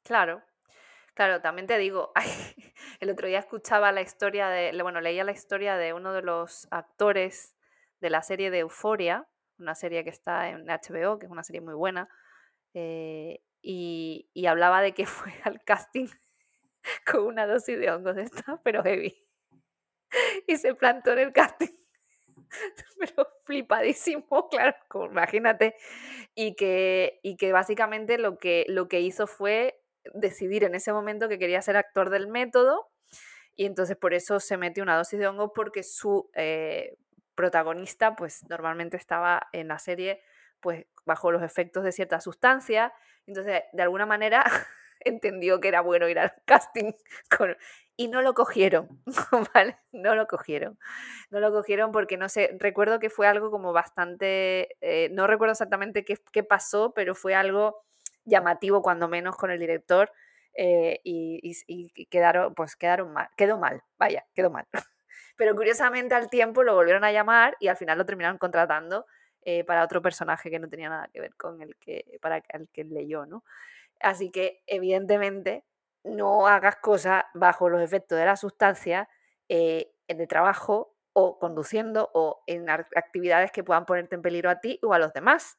Claro, 0.04 0.42
claro, 1.20 1.42
también 1.42 1.68
te 1.68 1.78
digo, 1.78 2.14
el 3.02 3.10
otro 3.10 3.28
día 3.28 3.40
escuchaba 3.40 3.92
la 3.92 4.00
historia 4.00 4.48
de, 4.48 4.72
bueno, 4.82 5.02
leía 5.02 5.26
la 5.26 5.34
historia 5.34 5.76
de 5.76 5.92
uno 5.92 6.14
de 6.14 6.22
los 6.22 6.66
actores 6.72 7.58
de 8.00 8.10
la 8.10 8.22
serie 8.24 8.50
de 8.52 8.60
Euforia, 8.60 9.28
una 9.58 9.76
serie 9.76 10.06
que 10.06 10.12
está 10.12 10.48
en 10.48 10.70
HBO, 10.70 11.20
que 11.20 11.26
es 11.26 11.32
una 11.32 11.44
serie 11.44 11.60
muy 11.60 11.74
buena, 11.74 12.08
eh, 12.74 13.42
y, 13.62 14.30
y 14.34 14.46
hablaba 14.46 14.82
de 14.82 14.94
que 14.94 15.06
fue 15.06 15.34
al 15.44 15.62
casting 15.66 16.08
con 17.12 17.26
una 17.26 17.46
dosis 17.46 17.78
de 17.78 17.92
hongos 17.92 18.16
de 18.16 18.22
esta, 18.22 18.62
pero 18.64 18.82
heavy, 18.82 19.22
y 20.48 20.56
se 20.56 20.74
plantó 20.74 21.12
en 21.12 21.20
el 21.20 21.34
casting, 21.34 21.76
pero 22.98 23.28
flipadísimo, 23.44 24.48
claro, 24.48 24.74
como 24.88 25.08
imagínate, 25.08 25.76
y 26.34 26.56
que, 26.56 27.20
y 27.24 27.36
que 27.36 27.52
básicamente 27.52 28.18
lo 28.18 28.38
que, 28.38 28.64
lo 28.70 28.88
que 28.88 29.02
hizo 29.02 29.28
fue 29.28 29.79
decidir 30.14 30.64
en 30.64 30.76
ese 30.76 30.94
momento 30.94 31.30
que 31.30 31.40
quería 31.40 31.62
ser 31.62 31.78
actor 31.78 32.10
del 32.10 32.28
método 32.28 32.90
y 33.60 33.66
entonces 33.66 33.98
por 33.98 34.14
eso 34.14 34.40
se 34.40 34.56
metió 34.56 34.84
una 34.84 34.96
dosis 34.96 35.20
de 35.20 35.28
hongo 35.28 35.52
porque 35.52 35.84
su 35.84 36.30
eh, 36.34 36.98
protagonista 37.36 38.16
pues 38.16 38.48
normalmente 38.48 38.96
estaba 38.96 39.50
en 39.52 39.68
la 39.68 39.80
serie 39.80 40.22
pues 40.62 40.86
bajo 41.06 41.30
los 41.30 41.44
efectos 41.44 41.84
de 41.84 41.92
cierta 41.92 42.22
sustancia. 42.22 42.94
Entonces 43.28 43.64
de 43.74 43.84
alguna 43.84 44.06
manera 44.06 44.46
entendió 45.02 45.60
que 45.60 45.68
era 45.68 45.82
bueno 45.82 46.08
ir 46.08 46.20
al 46.20 46.34
casting 46.46 46.94
y 47.98 48.08
no 48.08 48.22
lo 48.22 48.34
cogieron 48.34 48.88
no 49.92 50.16
lo 50.16 50.26
cogieron. 50.28 50.80
No 51.30 51.42
lo 51.42 51.52
cogieron 51.52 51.92
porque 51.92 52.16
no 52.16 52.30
sé 52.30 52.56
recuerdo 52.60 53.00
que 53.00 53.10
fue 53.10 53.28
algo 53.28 53.52
como 53.52 53.74
bastante 53.74 54.78
eh, 54.80 55.10
no 55.12 55.28
recuerdo 55.28 55.52
exactamente 55.52 56.06
qué, 56.06 56.18
qué 56.32 56.44
pasó 56.44 56.94
pero 56.94 57.14
fue 57.14 57.36
algo 57.36 57.84
llamativo 58.30 58.82
cuando 58.82 59.08
menos 59.08 59.36
con 59.36 59.52
el 59.52 59.60
director 59.60 60.12
eh, 60.54 61.00
y, 61.04 62.06
quedaron, 62.08 62.54
pues 62.54 62.76
quedaron 62.76 63.14
mal, 63.14 63.30
quedó 63.38 63.58
mal, 63.58 63.84
vaya, 63.98 64.26
quedó 64.34 64.50
mal. 64.50 64.68
Pero 65.38 65.56
curiosamente 65.56 66.16
al 66.16 66.30
tiempo 66.30 66.64
lo 66.64 66.76
volvieron 66.76 67.04
a 67.04 67.12
llamar 67.12 67.56
y 67.60 67.68
al 67.68 67.78
final 67.78 67.98
lo 67.98 68.06
terminaron 68.06 68.38
contratando 68.38 69.06
eh, 69.42 69.64
para 69.64 69.84
otro 69.84 70.02
personaje 70.02 70.50
que 70.50 70.60
no 70.60 70.68
tenía 70.70 70.90
nada 70.90 71.08
que 71.14 71.22
ver 71.22 71.36
con 71.36 71.62
el 71.62 71.76
que, 71.78 72.20
para 72.22 72.44
el 72.50 72.70
que 72.70 72.84
leyó, 72.84 73.26
¿no? 73.26 73.44
Así 74.02 74.32
que 74.32 74.64
evidentemente 74.68 75.64
no 76.04 76.48
hagas 76.48 76.78
cosas 76.78 77.24
bajo 77.34 77.70
los 77.70 77.82
efectos 77.82 78.18
de 78.18 78.26
la 78.26 78.36
sustancia 78.36 79.10
eh, 79.48 79.92
en 80.08 80.22
el 80.22 80.28
trabajo 80.28 80.96
o 81.14 81.40
conduciendo 81.40 82.10
o 82.14 82.44
en 82.48 82.70
actividades 82.70 83.52
que 83.52 83.64
puedan 83.64 83.86
ponerte 83.86 84.16
en 84.16 84.22
peligro 84.22 84.50
a 84.50 84.60
ti 84.60 84.80
o 84.84 84.94
a 84.94 85.00
los 85.00 85.14
demás 85.14 85.58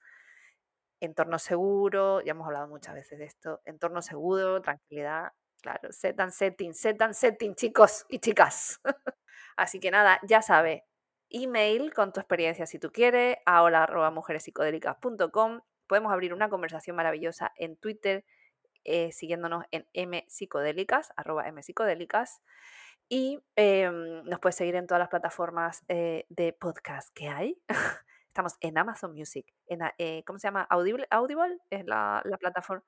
entorno 1.01 1.39
seguro, 1.39 2.21
ya 2.21 2.33
hemos 2.33 2.47
hablado 2.47 2.69
muchas 2.69 2.95
veces 2.95 3.19
de 3.19 3.25
esto, 3.25 3.61
entorno 3.65 4.03
seguro, 4.03 4.61
tranquilidad, 4.61 5.33
claro, 5.61 5.93
set 5.93 6.19
and 6.21 6.33
setting, 6.33 6.75
set 6.75 7.01
and 7.03 7.15
setting, 7.15 7.55
chicos 7.55 8.05
y 8.09 8.19
chicas. 8.19 8.81
Así 9.57 9.81
que 9.81 9.91
nada, 9.91 10.21
ya 10.23 10.43
sabes, 10.43 10.83
email 11.31 11.93
con 11.95 12.13
tu 12.13 12.21
experiencia 12.21 12.67
si 12.67 12.79
tú 12.79 12.93
quieres, 12.93 13.39
a 13.47 13.63
hola.mujerespsicodélicas.com. 13.63 15.61
Podemos 15.87 16.13
abrir 16.13 16.35
una 16.35 16.49
conversación 16.49 16.97
maravillosa 16.97 17.53
en 17.57 17.77
Twitter, 17.77 18.25
eh, 18.85 19.13
siguiéndonos 19.13 19.65
en 19.71 19.87
mpsicodélicas, 19.95 21.13
arroba 21.17 21.51
mpsicodélicas. 21.51 22.43
Y 23.09 23.43
em, 23.57 24.23
nos 24.25 24.39
puedes 24.39 24.55
seguir 24.55 24.77
en 24.77 24.87
todas 24.87 25.01
las 25.01 25.09
plataformas 25.09 25.83
eh, 25.89 26.27
de 26.29 26.53
podcast 26.53 27.13
que 27.13 27.29
hay. 27.29 27.61
Estamos 28.31 28.55
en 28.61 28.79
Amazon 28.79 29.13
Music, 29.13 29.53
en, 29.67 29.81
eh, 29.99 30.23
¿cómo 30.25 30.39
se 30.39 30.47
llama? 30.47 30.63
Audible, 30.71 31.05
Audible 31.11 31.59
es 31.69 31.85
la, 31.85 32.23
la 32.25 32.39
plataforma. 32.39 32.85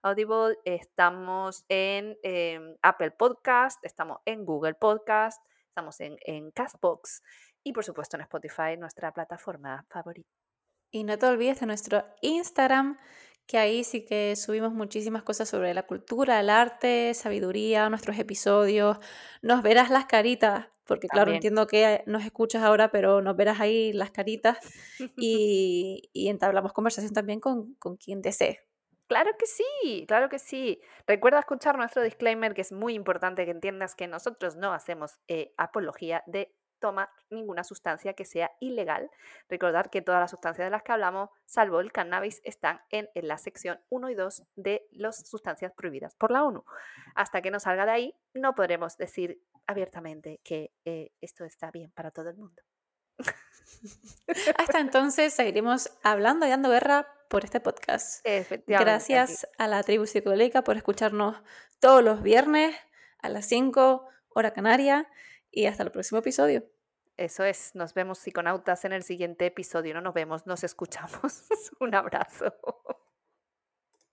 Audible, 0.00 0.56
estamos 0.64 1.66
en 1.68 2.16
em, 2.22 2.74
Apple 2.80 3.10
Podcast, 3.10 3.84
estamos 3.84 4.20
en 4.24 4.46
Google 4.46 4.72
Podcast, 4.72 5.44
estamos 5.68 6.00
en, 6.00 6.16
en 6.22 6.50
Castbox 6.50 7.22
y 7.62 7.74
por 7.74 7.84
supuesto 7.84 8.16
en 8.16 8.22
Spotify, 8.22 8.78
nuestra 8.78 9.12
plataforma 9.12 9.84
favorita. 9.90 10.30
Y 10.90 11.04
no 11.04 11.18
te 11.18 11.26
olvides 11.26 11.60
de 11.60 11.66
nuestro 11.66 12.02
Instagram, 12.22 12.98
que 13.46 13.58
ahí 13.58 13.84
sí 13.84 14.06
que 14.06 14.34
subimos 14.34 14.72
muchísimas 14.72 15.24
cosas 15.24 15.46
sobre 15.46 15.74
la 15.74 15.86
cultura, 15.86 16.40
el 16.40 16.48
arte, 16.48 17.12
sabiduría, 17.12 17.90
nuestros 17.90 18.18
episodios. 18.18 18.96
Nos 19.42 19.62
verás 19.62 19.90
las 19.90 20.06
caritas, 20.06 20.68
porque 20.86 21.08
claro, 21.08 21.32
entiendo 21.32 21.66
que 21.66 22.02
nos 22.06 22.24
escuchas 22.24 22.62
ahora, 22.62 22.90
pero 22.90 23.20
nos 23.20 23.36
verás 23.36 23.60
ahí 23.60 23.92
las 23.92 24.10
caritas 24.10 24.58
y, 25.16 26.08
y 26.12 26.28
entablamos 26.28 26.72
conversación 26.72 27.12
también 27.12 27.40
con, 27.40 27.74
con 27.74 27.96
quien 27.96 28.22
desee. 28.22 28.60
Claro 29.08 29.30
que 29.38 29.46
sí, 29.46 30.04
claro 30.08 30.28
que 30.28 30.38
sí. 30.38 30.80
Recuerda 31.06 31.38
escuchar 31.38 31.76
nuestro 31.76 32.02
disclaimer, 32.02 32.54
que 32.54 32.62
es 32.62 32.72
muy 32.72 32.94
importante 32.94 33.44
que 33.44 33.52
entiendas 33.52 33.94
que 33.94 34.08
nosotros 34.08 34.56
no 34.56 34.72
hacemos 34.72 35.20
eh, 35.28 35.54
apología 35.56 36.24
de 36.26 36.52
toma 36.80 37.10
ninguna 37.30 37.64
sustancia 37.64 38.14
que 38.14 38.24
sea 38.24 38.52
ilegal. 38.60 39.10
Recordar 39.48 39.90
que 39.90 40.02
todas 40.02 40.20
las 40.20 40.30
sustancias 40.30 40.66
de 40.66 40.70
las 40.70 40.82
que 40.82 40.92
hablamos, 40.92 41.30
salvo 41.44 41.80
el 41.80 41.92
cannabis, 41.92 42.40
están 42.44 42.80
en, 42.90 43.08
la 43.14 43.38
sección 43.38 43.80
1 43.90 44.10
y 44.10 44.14
2 44.14 44.42
de 44.56 44.86
las 44.90 45.28
sustancias 45.28 45.72
prohibidas 45.72 46.14
por 46.14 46.30
la 46.30 46.44
ONU. 46.44 46.64
Hasta 47.14 47.42
que 47.42 47.50
no 47.50 47.60
salga 47.60 47.86
de 47.86 47.92
ahí, 47.92 48.14
no 48.34 48.54
podremos 48.54 48.96
decir 48.96 49.40
abiertamente 49.66 50.40
que 50.44 50.72
eh, 50.84 51.10
esto 51.20 51.44
está 51.44 51.70
bien 51.70 51.90
para 51.92 52.10
todo 52.10 52.30
el 52.30 52.36
mundo. 52.36 52.62
Hasta 54.58 54.80
entonces 54.80 55.32
seguiremos 55.34 55.90
hablando 56.02 56.46
y 56.46 56.50
dando 56.50 56.70
guerra 56.70 57.08
por 57.28 57.44
este 57.44 57.60
podcast. 57.60 58.24
Gracias 58.66 59.48
a 59.58 59.66
la 59.66 59.82
tribu 59.82 60.06
psicodélica 60.06 60.62
por 60.62 60.76
escucharnos 60.76 61.36
todos 61.80 62.02
los 62.02 62.22
viernes 62.22 62.74
a 63.18 63.28
las 63.28 63.46
5 63.46 64.08
hora 64.28 64.52
canaria 64.52 65.08
y 65.50 65.66
hasta 65.66 65.82
el 65.82 65.90
próximo 65.90 66.18
episodio. 66.18 66.64
Eso 67.16 67.44
es, 67.44 67.74
nos 67.74 67.94
vemos 67.94 68.18
psiconautas 68.18 68.84
en 68.84 68.92
el 68.92 69.02
siguiente 69.02 69.46
episodio. 69.46 69.94
No 69.94 70.02
nos 70.02 70.14
vemos, 70.14 70.46
nos 70.46 70.64
escuchamos. 70.64 71.46
Un 71.80 71.94
abrazo. 71.94 72.52